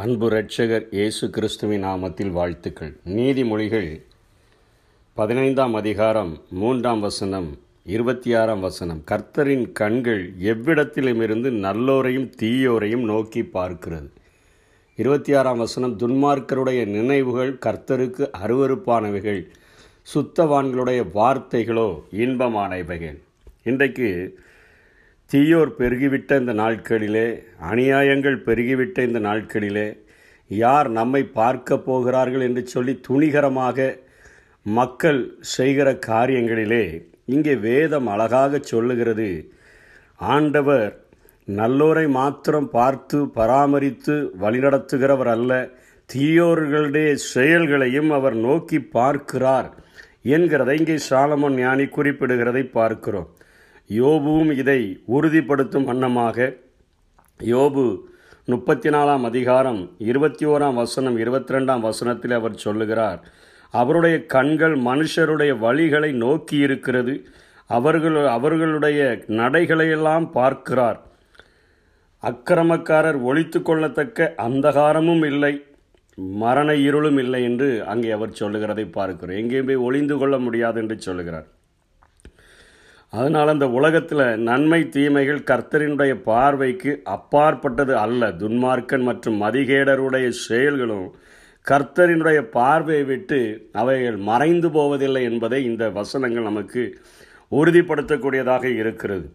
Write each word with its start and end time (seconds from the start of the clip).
அன்பு 0.00 0.28
ரட்சகர் 0.30 0.84
இயேசு 0.90 1.30
கிறிஸ்துவின் 1.30 1.84
நாமத்தில் 1.84 2.30
வாழ்த்துக்கள். 2.30 3.00
நீதிமொழிகள் 3.06 4.02
பதினைந்தாம் 5.14 5.74
அதிகாரம் 5.74 6.38
மூன்றாம் 6.50 7.00
வசனம் 7.00 7.58
இருபத்தி 7.84 8.34
ஆறாம் 8.34 8.60
வசனம். 8.60 9.02
கர்த்தரின் 9.10 9.72
கண்கள் 9.72 10.32
எவ்விடத்திலுமிருந்து 10.38 11.50
நல்லோரையும் 11.50 12.32
தீயோரையும் 12.42 13.04
நோக்கி 13.04 13.42
பார்க்கிறது. 13.42 14.08
இருபத்தி 14.96 15.34
ஆறாம் 15.34 15.58
வசனம் 15.58 15.98
துன்மார்க்கருடைய 15.98 16.86
நினைவுகள் 16.86 17.58
கர்த்தருக்கு 17.66 18.30
அருவருப்பானவைகள் 18.44 19.48
சுத்தவான்களுடைய 20.14 21.02
வார்த்தைகளோ 21.14 22.02
இன்பமானவைகள். 22.10 23.18
இன்றைக்கு 23.62 24.38
தீயோர் 25.30 25.70
பெருகிவிட்ட 25.78 26.38
இந்த 26.40 26.52
நாட்களிலே 26.60 27.26
அநியாயங்கள் 27.70 28.38
பெருகிவிட்ட 28.46 28.98
இந்த 29.08 29.18
நாட்களிலே 29.26 29.88
யார் 30.50 30.88
நம்மை 30.90 31.20
பார்க்க 31.40 31.76
போகிறார்கள் 31.78 32.44
என்று 32.46 32.62
சொல்லி 32.66 32.94
துணிகரமாக 33.08 33.86
மக்கள் 34.66 35.20
செய்கிற 35.54 35.88
காரியங்களிலே 36.06 36.84
இங்கே 37.34 37.54
வேதம் 37.66 38.08
அழகாக 38.14 38.60
சொல்லுகிறது. 38.72 39.28
ஆண்டவர் 40.20 40.92
நல்லோரை 41.48 42.06
மாத்திரம் 42.18 42.68
பார்த்து 42.70 43.18
பராமரித்து 43.38 44.16
வழிநடத்துகிறவர் 44.42 45.30
அல்ல 45.36 45.52
தீயோர்களுடைய 46.10 47.10
செயல்களையும் 47.34 48.10
அவர் 48.18 48.36
நோக்கி 48.46 48.80
பார்க்கிறார் 48.98 49.68
என்கிறதை 50.36 50.74
இங்கே 50.80 50.96
சாலமன் 51.08 51.58
ஞானி 51.62 51.86
குறிப்பிடுகிறதை 51.96 52.64
பார்க்கிறோம். 52.78 53.30
யோபுவும் 53.90 54.50
இதை 54.52 54.80
உறுதிப்படுத்தும் 55.06 55.84
வண்ணமாக 55.84 56.56
யோபு 57.40 57.84
முப்பத்தி 58.44 58.88
நாலாம் 58.88 59.24
அதிகாரம் 59.24 59.80
இருபத்தி 59.98 60.46
ஓராம் 60.46 60.74
வசனம் 60.74 61.16
இருபத்தி 61.18 61.54
ரெண்டாம் 61.54 61.80
வசனத்தில் 61.80 62.30
அவர் 62.30 62.62
சொல்லுகிறார் 62.64 63.20
அவருடைய 63.74 64.26
கண்கள் 64.26 64.76
மனுஷருடைய 64.76 65.52
வழிகளை 65.66 66.12
நோக்கி 66.12 66.56
இருக்கிறது. 66.56 67.14
அவர்கள் 67.66 68.26
அவர்களுடைய 68.26 69.00
நடைகளையெல்லாம் 69.40 70.30
பார்க்கிறார். 70.30 70.98
அக்கிரமக்காரர் 72.22 73.20
ஒழித்து 73.22 73.60
கொள்ளத்தக்க 73.60 74.34
அந்தகாரமும் 74.48 75.24
இல்லை. 75.32 75.54
மரண 76.44 76.74
இருளும் 76.74 77.18
இல்லை 77.18 77.44
என்று 77.44 77.84
அங்கே 77.92 78.10
அவர் 78.10 78.38
சொல்லுகிறதை 78.40 78.84
பார்க்கிறோம். 78.84 79.36
எங்கேயும் 79.36 79.66
போய் 79.66 79.84
ஒளிந்து 79.88 80.18
கொள்ள 80.18 80.38
முடியாது 80.38 80.80
என்று 80.80 80.98
சொல்லுகிறார். 81.00 81.48
அதனால் 83.12 83.48
அந்த 83.48 83.66
உலகத்தில் 83.68 84.24
நன்மை 84.38 84.80
தீமைகள் 84.88 85.46
கர்த்தரினுடைய 85.50 86.12
பார்வைக்கு 86.28 86.90
அப்பாற்பட்டது 87.16 87.94
அல்ல. 87.96 88.30
துன்மார்க்கன் 88.42 89.06
மற்றும் 89.08 89.40
மதிகேடருடைய 89.42 90.28
செயல்களும் 90.46 91.08
கர்த்தரினுடைய 91.66 92.40
பார்வையை 92.58 93.04
விட்டு 93.04 93.68
அவைகள் 93.72 94.18
மறைந்து 94.30 94.70
போவதில்லை 94.70 95.22
என்பதை 95.22 95.64
இந்த 95.64 95.84
வசனங்கள் 95.90 96.48
நமக்கு 96.50 96.84
உறுதிப்படுத்தக்கூடியதாக 97.52 98.64
இருக்கிறது. 98.82 99.26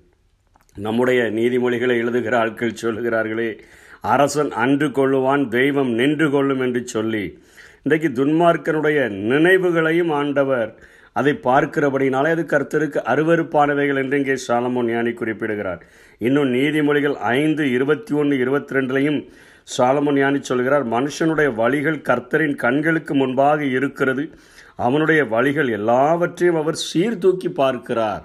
நம்முடைய 0.76 1.22
நீதிமொழிகளை 1.39 1.95
எழுதுகிற 2.04 2.36
ஆட்கள் 2.39 2.80
சொல்லுகிறார்களே 2.82 3.50
அரசன் 4.14 4.52
அன்று 4.64 4.88
கொள்ளுவான் 4.88 5.44
தெய்வம் 5.48 5.92
நின்று 5.94 6.28
கொள்ளும் 6.30 6.60
என்று 6.60 6.82
சொல்லி 6.88 7.26
இன்றைக்கு 7.84 8.10
துன்மார்க்கனுடைய 8.20 9.00
நினைவுகளையும் 9.32 10.12
ஆண்டவர் 10.20 10.72
அதை 11.16 11.33
பார்க்கிறபடினாலே 11.47 12.30
அது 12.35 12.44
கர்த்தருக்கு 12.53 12.99
அருவறுப்பானவைகள் 13.11 13.99
என்று 14.02 14.17
இங்கே 14.21 14.35
சாலமோன் 14.47 14.89
ஞானி 14.94 15.11
குறிப்பிடுகிறார். 15.13 15.81
இன்னும் 16.27 16.49
நீதிமொழிகள் 16.53 17.16
ஐந்து 17.38 17.63
இருபத்தி 17.71 18.13
ஒன்று 18.16 18.35
இருபத்தி 18.44 18.75
ரெண்டுலையும் 18.75 19.19
சாலமோன் 19.77 20.17
ஞானி 20.21 20.39
சொல்கிறார் 20.41 20.86
மனுஷனுடைய 20.88 21.49
வழிகள் 21.61 21.99
கர்த்தரின் 22.09 22.55
கண்களுக்கு 22.55 23.14
முன்பாக 23.15 23.64
இருக்கிறது. 23.77 24.25
அவனுடைய 24.86 25.21
வழிகள் 25.36 25.70
எல்லாவற்றையும் 25.80 26.59
அவர் 26.61 26.77
சீர்தூக்கி 26.89 27.49
பார்க்கிறார். 27.61 28.23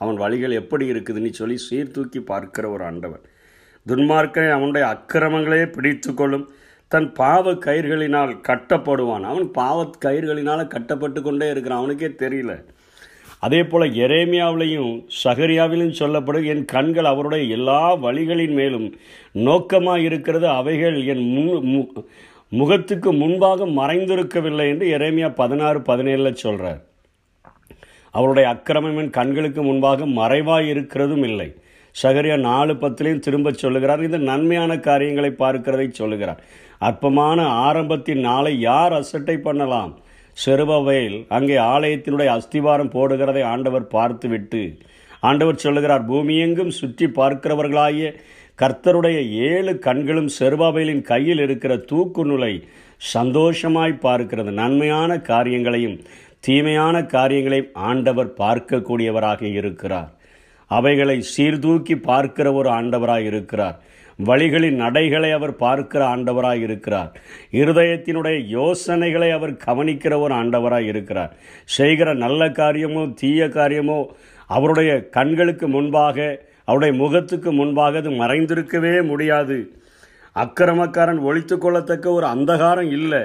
அவன் 0.00 0.18
வழிகள் 0.24 0.54
எப்படி 0.60 0.84
இருக்குதுன்னு 0.92 1.32
சொல்லி 1.40 1.56
சீர்தூக்கி 1.68 2.20
பார்க்கிற 2.30 2.64
ஒரு 2.70 2.84
ஆண்டவன். 2.84 3.24
துன்மார்க்கனை 3.86 4.50
அவனுடைய 4.56 4.84
அக்கிரமங்களே 4.94 5.66
பிடித்து 5.76 6.10
கொள்ளும் 6.14 6.46
தன் 6.92 7.12
பாவ 7.12 7.52
கயிர்களினால் 7.52 8.32
கட்டப்படுவான். 8.48 9.24
அவன் 9.30 9.50
பாவ 9.50 9.90
கயிர்களினால் 10.04 10.72
கட்டப்பட்டு 10.74 11.22
கொண்டே 11.22 11.50
இருக்கிறான். 11.50 11.78
அவனுக்கே 11.78 12.06
தெரியல. 12.06 12.52
அதே 13.40 13.60
போல் 13.64 13.94
எரேமியாவிலையும் 14.04 14.92
சகரியாவிலும் 15.24 15.98
சொல்லப்படும் 16.00 16.46
என் 16.52 16.64
கண்கள் 16.64 17.04
அவருடைய 17.04 17.54
எல்லா 17.56 17.96
வழிகளின் 17.96 18.54
மேலும் 18.60 18.86
நோக்கமாக 19.32 20.00
இருக்கிறது. 20.00 20.48
அவைகள் 20.48 20.96
என் 21.04 21.24
முன் 21.34 21.86
முகத்துக்கு 22.48 23.12
முன்பாக 23.12 23.66
மறைந்திருக்கவில்லை 23.66 24.66
என்று 24.68 24.86
எரேமியா 24.98 25.28
பதினாறு 25.34 25.78
பதினேழில் 25.78 26.42
சொல்கிறார் 26.44 26.80
அவருடைய 28.10 28.46
அக்கிரமம் 28.48 28.98
என் 28.98 29.10
கண்களுக்கு 29.10 29.62
முன்பாக 29.62 30.06
மறைவாய் 30.06 30.68
இருக்கிறதும் 30.74 31.24
இல்லை. 31.30 31.48
சகரியா 32.02 32.36
நாலு 32.50 32.72
பத்திலையும் 32.82 33.24
திரும்ப 33.26 33.50
சொல்லுகிறார். 33.62 34.02
இந்த 34.06 34.18
நன்மையான 34.30 34.72
காரியங்களை 34.88 35.30
பார்க்கிறதை 35.42 35.86
சொல்லுகிறார். 36.00 36.42
அற்பமான 36.88 37.38
ஆரம்பத்தின் 37.66 38.22
நாளை 38.28 38.52
யார் 38.68 38.94
அசட்டை 38.98 39.36
பண்ணலாம்? 39.46 39.92
செருபவையில் 40.44 41.18
அங்கே 41.36 41.56
ஆலயத்தினுடைய 41.74 42.28
அஸ்திவாரம் 42.38 42.92
போடுகிறதை 42.96 43.42
ஆண்டவர் 43.52 43.86
பார்த்துவிட்டு 43.94 44.62
ஆண்டவர் 45.28 45.62
சொல்லுகிறார் 45.64 46.04
பூமியெங்கும் 46.10 46.76
சுற்றி 46.80 47.06
பார்க்கிறவர்களாகிய 47.18 48.08
கர்த்தருடைய 48.58 49.18
ஏழு 49.48 49.72
கண்களும் 49.86 50.30
செருபாபைலின் 50.38 51.02
கையில் 51.10 51.42
இருக்கிற 51.46 51.72
தூக்கு 51.90 52.22
நுழை 52.24 52.54
சந்தோஷமாய் 53.14 54.02
பார்க்கிறது. 54.06 54.50
நன்மையான 54.62 55.10
காரியங்களையும் 55.30 55.98
தீமையான 56.46 56.96
காரியங்களையும் 57.14 57.74
ஆண்டவர் 57.90 58.30
பார்க்கக்கூடியவராக 58.42 59.42
இருக்கிறார். 59.60 60.10
அவைகளை 60.70 61.20
சீர்தூக்கி 61.34 61.96
பார்க்கிற 61.96 62.52
ஒரு 62.52 62.70
ஆண்டவராக 62.70 63.22
இருக்கிறார் 63.22 63.76
வழிகளின் 64.18 64.74
நடைகளை 64.74 65.30
அவர் 65.32 65.56
பார்க்கிற 65.56 66.02
ஆண்டவராக 66.16 66.60
இருக்கிறார் 66.60 67.10
இருதயத்தினுடைய 67.52 68.36
யோசனைகளை 68.46 69.30
அவர் 69.30 69.52
கவனிக்கிற 69.66 70.14
ஒரு 70.20 70.34
ஆண்டவராக 70.34 70.90
இருக்கிறார் 70.92 71.32
செய்கிற 71.64 72.14
நல்ல 72.14 72.50
காரியமோ 72.50 73.02
தீய 73.14 73.48
காரியமோ 73.48 73.98
அவருடைய 74.46 74.92
கண்களுக்கு 75.08 75.68
முன்பாக 75.68 76.46
அவருடைய 76.64 76.94
முகத்துக்கு 77.02 77.50
முன்பாக 77.52 77.98
அது 77.98 78.10
மறைந்திருக்கவே 78.10 78.94
முடியாது. 79.06 79.56
அக்கிரமக்காரன் 80.36 81.20
ஒழித்து 81.20 81.56
கொள்ளத்தக்க 81.56 82.06
ஒரு 82.08 82.26
அந்தகாரம் 82.26 82.90
இல்லை. 82.90 83.22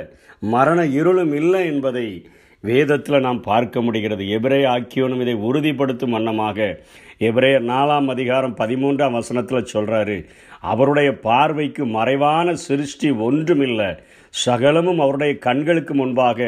மரண 0.54 0.80
இருளும் 1.00 1.34
இல்லை 1.34 1.62
என்பதை 1.66 2.08
வேதத்தில் 2.64 3.24
நாம் 3.26 3.40
பார்க்க 3.42 3.82
முடிகிறது. 3.82 4.24
எபிரே 4.36 4.60
ஆக்கியோனும் 4.74 5.24
இதை 5.24 5.34
உறுதிப்படுத்தும் 5.48 6.14
வண்ணமாக 6.16 6.68
எபிரேயர் 7.20 7.66
நாலாம் 7.72 8.08
அதிகாரம் 8.08 8.56
பதிமூன்றாம் 8.58 9.18
வசனத்தில் 9.18 9.72
சொல்கிறாரு 9.74 10.18
அவருடைய 10.72 11.10
பார்வைக்கு 11.28 11.84
மறைவான 11.98 12.54
சிருஷ்டி 12.68 13.10
ஒன்றுமில்லை. 13.28 13.90
சகலமும் 14.34 15.00
அவருடைய 15.00 15.34
கண்களுக்கு 15.38 15.94
முன்பாக 15.94 16.40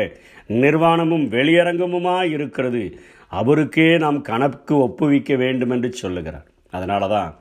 நிர்வாணமும் 0.63 1.25
வெளியரங்கமுமாக 1.27 2.23
இருக்கிறது. 2.35 2.83
அவருக்கே 3.31 3.89
நாம் 3.97 4.19
கணக்கு 4.21 4.73
ஒப்புவிக்க 4.87 5.35
வேண்டும் 5.35 5.69
என்று 5.69 5.89
சொல்லுகிறார். 5.93 6.47
அதனால 6.71 7.07
தான் 7.07 7.31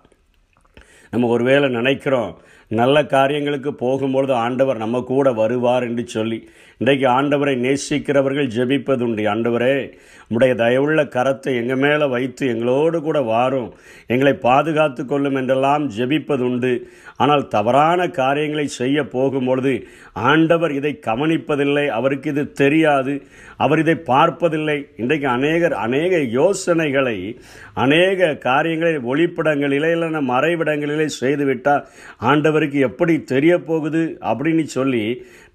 நம்ம 1.12 1.28
ஒருவேளை 1.28 1.68
நினைக்கிறோம் 1.68 2.32
நல்ல 2.70 2.96
காரியங்களுக்கு 3.06 3.70
போகும்பொழுது 3.82 4.32
ஆண்டவர் 4.44 4.76
நம்ம 4.76 5.00
கூட 5.10 5.26
வருவார் 5.32 5.84
என்று 5.88 6.04
சொல்லி 6.06 6.38
இன்றைக்கு 6.80 7.06
ஆண்டவரை 7.18 7.54
நேசிக்கிறவர்கள் 7.64 8.48
ஜெபிப்பதுண்டு. 8.56 9.22
ஆண்டவரே 9.32 9.76
உடைய 10.34 10.52
தயவுள்ள 10.54 11.00
கரத்தை 11.16 11.52
எங்கள் 11.60 11.80
மேலே 11.84 12.06
வைத்து 12.14 12.44
எங்களோடு 12.52 12.98
கூட 13.02 13.19
வாரும். 13.20 13.69
எங்களை 14.06 14.32
பாதுகாத்து 14.46 15.02
கொள்ளும் 15.04 15.38
என்றெல்லாம் 15.40 15.84
ஜெபிப்பதுண்டு. 15.96 16.72
ஆனால் 17.16 17.44
தவறான 17.49 18.08
காரியங்களை 18.20 18.66
செய்ய 18.81 19.04
போகும்பொழுது 19.14 19.75
ஆண்டவர் 20.31 20.72
இதை 20.72 20.93
கவனிப்பதில்லை 21.06 21.87
அவருக்கு 21.99 22.31
இது 22.31 22.44
தெரியாது 22.62 23.14
அவர் 23.64 23.82
இதை 23.84 23.96
பார்ப்பதில்லை. 24.12 24.78
இன்றைக்கு 24.96 25.28
அநேகர் 25.28 25.76
அநேக 25.84 26.19
யோசனைகளை 26.40 27.16
அநேக 27.84 28.34
காரியங்களை 28.49 28.94
ஒளிப்படங்களிலே 29.12 29.90
இல்லைன்னா 29.96 30.22
மறைவிடங்களிலே 30.32 31.06
செய்துவிட்டால் 31.20 31.87
ஆண்டவருக்கு 32.31 32.78
எப்படி 32.88 33.14
தெரிய 33.32 33.54
போகுது 33.70 34.02
அப்படின்னு 34.31 34.64
சொல்லி 34.76 35.04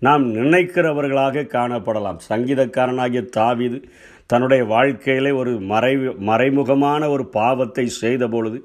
நாம் 0.02 0.26
நினைக்கிறவர்களாக 0.36 1.48
காணப்படலாம். 1.54 2.20
சங்கீதக்காரனாகிய 2.30 3.22
தாவிது 3.38 3.80
தன்னுடைய 4.26 4.66
வாழ்க்கையிலே 4.66 5.32
ஒரு 5.32 5.60
மறை 5.72 5.94
மறைமுகமான 6.28 7.10
ஒரு 7.10 7.24
பாவத்தை 7.30 7.86
செய்த 8.02 8.28
பொழுது 8.28 8.60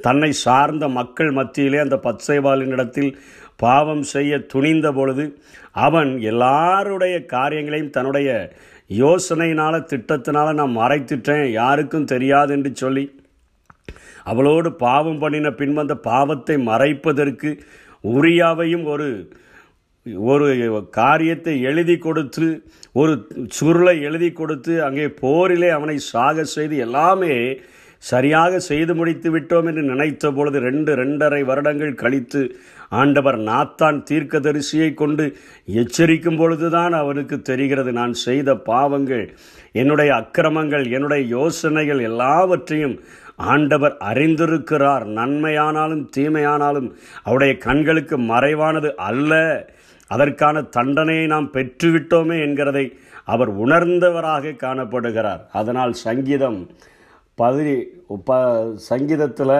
தன்னை 0.00 0.30
சார்ந்த 0.44 0.88
மக்கள் 0.88 1.30
மத்தியிலே 1.30 1.78
அந்த 1.78 1.96
பச்சைவாளினிடத்தில் 1.96 3.10
பாவம் 3.56 4.02
செய்ய 4.02 4.38
துணிந்த 4.38 4.92
பொழுது 4.92 5.24
அவன் 5.72 6.10
எல்லாருடைய 6.22 7.24
காரியங்களையும் 7.24 7.90
தன்னுடைய 7.90 8.28
யோசனையினால் 8.90 9.88
திட்டத்தினால் 9.92 10.52
நான் 10.54 10.76
மறைத்துட்டேன் 10.76 11.44
யாருக்கும் 11.50 12.04
தெரியாது 12.04 12.52
என்று 12.52 12.70
சொல்லி 12.74 13.04
அவளோடு 14.24 14.72
பாவம் 14.76 15.18
பண்ணின 15.18 15.50
பின்பந்த 15.50 15.94
பாவத்தை 15.94 16.56
மறைப்பதற்கு 16.66 17.50
உரியாவையும் 18.04 18.84
ஒரு 18.84 19.08
ஒரு 20.16 20.48
காரியத்தை 20.90 21.60
எழுதி 21.60 21.98
கொடுத்து 21.98 22.46
ஒரு 22.92 23.12
சுருளை 23.58 24.00
எழுதி 24.00 24.32
கொடுத்து 24.32 24.74
அங்கே 24.84 25.08
போரிலே 25.22 25.68
அவனை 25.68 25.98
சாக 25.98 26.44
செய்து 26.44 26.76
எல்லாமே 26.76 27.34
சரியாக 27.98 28.58
செய்து 28.58 28.92
முடித்து 28.94 29.28
விட்டோம் 29.30 29.66
என்று 29.66 29.82
நினைத்த 29.82 30.30
பொழுது 30.32 30.58
ரெண்டு 30.60 30.92
ரெண்டரை 30.94 31.40
வருடங்கள் 31.44 31.94
கழித்து 31.94 32.42
ஆண்டவர் 32.88 33.38
நாத்தான் 33.38 33.98
தீர்க்கதரிசியை 34.10 34.94
கொண்டு 34.94 35.24
எச்சரிக்கும் 35.80 36.36
பொழுதுதான் 36.36 36.92
அவனுக்கு 36.92 37.42
தெரிகிறது. 37.42 37.92
நான் 37.92 38.12
செய்த 38.12 38.54
பாவங்கள் 38.54 39.24
என்னுடைய 39.72 40.10
அக்கிரமங்கள் 40.14 40.84
என்னுடைய 40.90 41.24
யோசனைகள் 41.28 42.00
எல்லாவற்றையும் 42.00 42.96
ஆண்டவர் 43.36 43.96
அறிந்திருக்கிறார். 44.10 45.04
நன்மையானாலும் 45.18 46.04
தீமையானாலும் 46.16 46.88
அவருடைய 47.24 47.56
கண்களுக்கு 47.58 48.18
மறைவானது 48.18 48.96
அல்ல. 48.96 49.32
அதற்கான 50.08 50.62
தண்டனையை 50.76 51.26
நாம் 51.26 51.48
பெற்றுவிட்டோமே 51.52 52.36
என்கிறதை 52.46 52.84
அவர் 53.24 53.50
உணர்ந்தவராக 53.64 54.54
காணப்படுகிறார். 54.64 55.42
அதனால் 55.52 55.92
சங்கீதம் 56.06 56.58
பதி 57.34 57.74
ப 58.28 58.38
சங்கீதத்தில் 58.90 59.58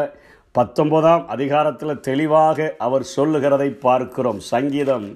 பத்தொன்பதாம் 0.53 1.25
அதிகாரத்தில் 1.29 2.00
தெளிவாக 2.00 2.75
அவர் 2.79 3.05
சொல்லுகிறதை 3.17 3.69
பார்க்கிறோம். 3.87 4.41
சங்கீதம் 4.53 5.06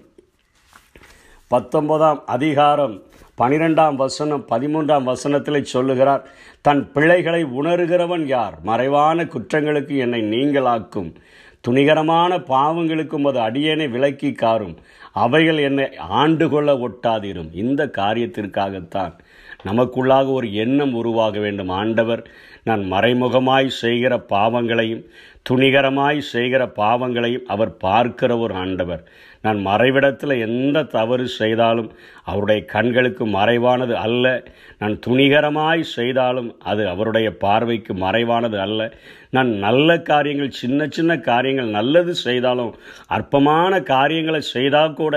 பத்தொன்பதாம் 1.48 2.20
அதிகாரம் 2.26 2.94
பனிரெண்டாம் 3.40 3.96
வசனம் 3.96 4.42
பதிமூன்றாம் 4.50 5.02
வசனத்தில் 5.02 5.70
சொல்லுகிறார் 5.74 6.22
தன் 6.60 6.82
பிழைகளை 6.92 7.42
உணர்கிறவன் 7.60 8.24
யார்? 8.26 8.54
மறைவான 8.62 9.24
குற்றங்களுக்கு 9.24 9.94
என்னை 9.96 10.20
நீங்களாக்கும். 10.34 11.10
துணிகரமான 11.68 12.38
பாவங்களுக்கும் 12.38 13.26
அது 13.28 13.38
அடியேனை 13.38 13.90
விலக்கி 13.90 14.32
காரும். 14.32 14.76
அவைகள் 15.12 15.58
என்னை 15.58 15.96
ஆண்டுகொள்ள 15.96 16.72
ஒட்டாதிரும். 16.74 17.50
இந்த 17.54 17.86
காரியத்திற்காகத்தான் 17.86 19.18
நமக்குள்ளாக 19.64 20.32
ஒரு 20.32 20.54
எண்ணம் 20.54 20.94
உருவாக 20.94 21.38
வேண்டும். 21.38 21.68
ஆண்டவர் 21.68 22.30
நான் 22.62 22.82
மறைமுகமாய் 22.82 23.68
செய்கிற 23.82 24.18
பாவங்களையும் 24.18 25.04
துணிகரமாய் 25.50 26.18
செய்கிற 26.18 26.62
பாவங்களையும் 26.68 27.46
அவர் 27.46 27.76
பார்க்கிற 27.76 28.38
ஒரு 28.38 28.54
ஆண்டவர். 28.54 29.02
நான் 29.40 29.60
மறைவிடத்தில் 29.66 30.34
எந்த 30.40 30.82
தவறு 30.82 31.28
செய்தாலும் 31.28 31.88
அவருடைய 32.24 32.64
கண்களுக்கு 32.64 33.26
மறைவானது 33.26 33.94
அல்ல. 33.96 34.44
நான் 34.78 34.94
துணிகரமாய் 35.06 35.82
செய்தாலும் 35.96 36.50
அது 36.62 36.88
அவருடைய 36.88 37.36
பார்வைக்கு 37.36 37.94
மறைவானது 37.94 38.60
அல்ல. 38.60 38.92
நான் 39.30 39.50
நல்ல 39.66 39.98
காரியங்கள் 40.02 40.58
சின்ன 40.62 40.86
சின்ன 40.90 41.18
காரியங்கள் 41.18 41.76
நல்லது 41.78 42.14
செய்தாலும் 42.14 42.72
அற்பமான 43.06 43.80
காரியங்களை 43.80 44.40
செய்தால் 44.40 44.94
கூட 44.94 45.16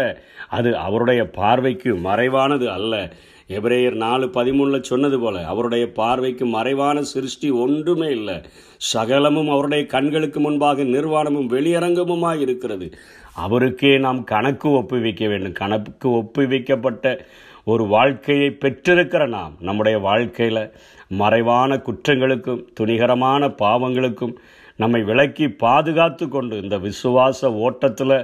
அது 0.49 0.77
அவருடைய 0.77 1.29
பார்வைக்கு 1.29 1.95
மறைவானது 1.95 2.69
அல்ல. 2.69 3.09
எபிரேயர் 3.49 3.93
நாலு 3.93 4.29
பதிமூணில் 4.29 4.81
சொன்னது 4.81 5.19
போல 5.19 5.45
அவருடைய 5.45 5.91
பார்வைக்கு 5.91 6.45
மறைவான 6.45 7.01
சிருஷ்டி 7.01 7.49
ஒன்றுமே 7.49 8.09
இல்லை. 8.09 8.41
சகலமும் 8.77 9.49
அவருடைய 9.49 9.85
கண்களுக்கு 9.85 10.39
முன்பாக 10.39 10.83
நிர்வாணமும் 10.83 11.49
வெளியரங்கமுமாய் 11.49 12.39
இருக்கிறது. 12.39 12.93
அவருக்கே 13.35 13.97
நாம் 13.97 14.23
கணக்கு 14.23 14.69
ஒப்புவிக்க 14.69 15.27
வேண்டும். 15.27 15.51
கணக்கு 15.51 16.09
ஒப்புவிக்கப்பட்ட 16.09 17.25
ஒரு 17.65 17.87
வாழ்க்கையை 17.87 18.49
பெற்றிருக்கிற 18.49 19.27
நாம் 19.27 19.53
நம்முடைய 19.59 19.97
வாழ்க்கையில் 19.97 20.71
மறைவான 21.07 21.75
குற்றங்களுக்கும் 21.75 22.65
துணிகரமான 22.79 23.47
பாவங்களுக்கும் 23.47 24.35
நம்மை 24.79 25.01
விலக்கி 25.03 25.47
பாதுகாத்து 25.63 26.25
கொண்டு 26.27 26.55
இந்த 26.63 26.77
விசுவாச 26.77 27.49
ஓட்டத்தில் 27.67 28.17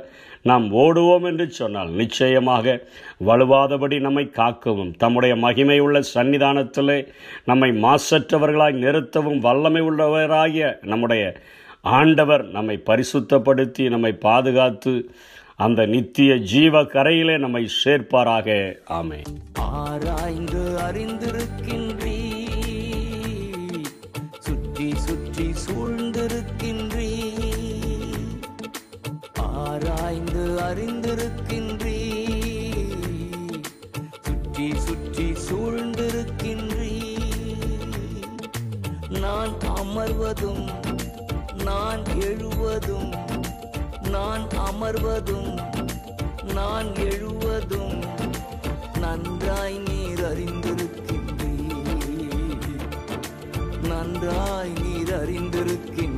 நாம் 0.49 0.65
ஓடுவோம் 0.73 1.25
என்று 1.29 1.45
சொன்னால் 1.51 1.91
நிச்சயமாக 1.99 2.75
வலுவாதபடி 3.25 3.97
நம்மை 3.99 4.25
காக்கவும். 4.39 4.91
தம்முடைய 4.97 5.33
மகிமை 5.35 5.79
உள்ள 5.79 5.97
சன்னிதானத்தில் 6.13 6.95
நம்மை 7.49 7.69
மாசற்றவர்களாய் 7.85 8.81
நிறுத்தவும் 8.85 9.39
வல்லமை 9.39 9.81
உள்ளவராகிய 9.81 10.71
நம்முடைய 10.91 11.25
ஆண்டவர் 11.97 12.43
நம்மை 12.57 12.77
பரிசுத்தப்படுத்தி 12.89 13.85
நம்மை 13.89 14.13
பாதுகாத்து 14.27 14.95
அந்த 15.55 15.85
நித்திய 15.85 16.31
ஜீவ 16.51 16.83
கரையிலே 16.95 17.37
நம்மை 17.37 17.63
சேர்ப்பாராக. 17.81 18.47
ஆமே 18.99 19.19
ஆராய்ந்து 19.81 20.63
அறிந்திருக்கின்ற 20.87 22.00
அறிந்திருக்கின்றீ 30.71 31.99
சுற்றி 34.25 34.67
சுற்றி 34.85 35.25
சூழ்ந்திருக்கின்றீ 35.45 36.93
நான் 39.21 39.55
அமர்வதும் 39.73 40.65
நான் 41.65 42.03
எழுவதும் 42.21 43.11
நான் 44.09 44.45
அமர்வதும் 44.65 45.51
நான் 46.53 46.91
எழுவதும் 47.07 47.97
நன்றாய் 49.01 49.79
நீர் 49.87 50.23
அறிந்திருக்கின்றீ 50.25 51.53
நன்றாய் 53.91 54.73
நீர் 54.81 55.13
அறிந்திருக்கின்ற 55.15 56.10